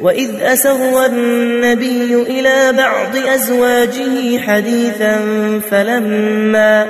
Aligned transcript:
وإذ 0.00 0.42
أسر 0.42 1.06
النبي 1.06 2.14
إلى 2.14 2.72
بعض 2.72 3.16
أزواجه 3.34 4.38
حديثا 4.38 5.20
فلما 5.70 6.86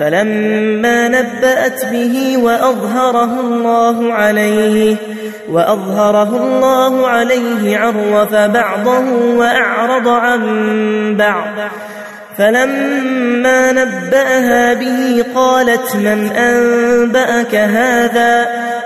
فلما 0.00 1.08
نبأت 1.08 1.84
به 1.92 2.36
وأظهره 2.36 3.40
الله 3.40 4.12
عليه 4.12 4.96
وأظهره 5.50 6.36
الله 6.36 7.08
عليه 7.08 7.78
عرف 7.78 8.34
بعضه 8.34 9.36
وأعرض 9.36 10.08
عن 10.08 11.16
بعض. 11.16 11.54
فلما 12.38 13.72
نبأها 13.72 14.74
به 14.74 15.24
قالت 15.34 15.96
من 15.96 16.30
أنبأك 16.36 17.54
هذا؟ 17.54 18.46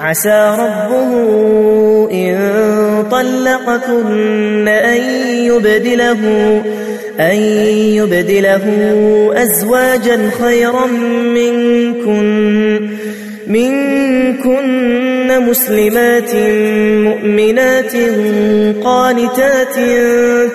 عسى 0.00 0.56
ربه 0.58 1.12
إن 2.12 2.38
طلقكن 3.10 4.68
أن 4.68 5.00
يبدله 5.44 6.18
أن 7.20 7.36
يبدله 7.94 8.64
أزواجا 9.34 10.30
خيرا 10.40 10.86
منكن 11.36 12.90
منكن 13.46 15.40
مسلمات 15.48 16.34
مؤمنات 17.06 17.96
قانتات 18.84 19.74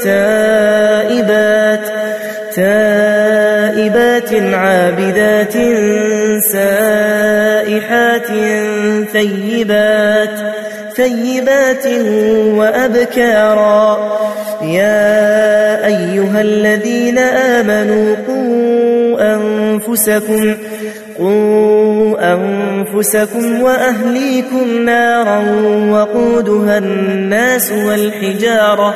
تائبات 0.04 1.86
تائبات 2.56 4.34
عابدات 4.34 5.56
ثيبات 9.16 10.38
ثيبات 10.96 11.88
وأبكارا. 12.58 13.98
يا 14.62 15.86
أيها 15.86 16.42
الذين 16.42 17.18
آمنوا 17.18 18.16
قوا 18.28 19.36
أنفسكم 19.36 20.56
قوا 21.20 22.34
أنفسكم 22.34 23.62
وأهليكم 23.62 24.86
نارا 24.86 25.40
وقودها 25.92 26.78
الناس 26.78 27.72
والحجارة. 27.72 28.96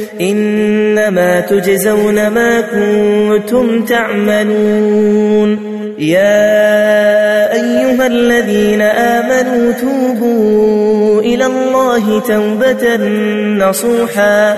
إنما 0.21 1.39
تجزون 1.39 2.27
ما 2.27 2.61
كنتم 2.61 3.85
تعملون. 3.85 5.71
يا 5.99 7.53
أيها 7.53 8.07
الذين 8.07 8.81
آمنوا 8.81 9.71
توبوا 9.71 11.21
إلى 11.21 11.45
الله 11.45 12.19
توبة 12.19 12.97
نصوحا. 13.67 14.57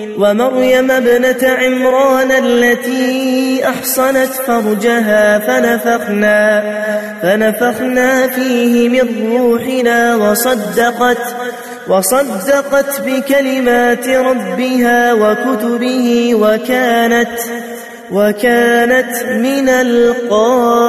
ومريم 0.17 0.91
ابنة 0.91 1.37
عمران 1.43 2.31
التي 2.31 3.61
أحصنت 3.67 4.33
فرجها 4.47 5.39
فنفخنا 5.39 6.63
فنفخنا 7.21 8.27
فيه 8.27 8.89
من 8.89 9.31
روحنا 9.31 10.15
وصدقت 10.15 11.35
وصدقت 11.87 13.01
بكلمات 13.01 14.07
ربها 14.07 15.13
وكتبه 15.13 16.35
وكانت 16.35 17.39
وكانت 18.11 19.23
من 19.23 19.69
القانتين. 19.69 20.81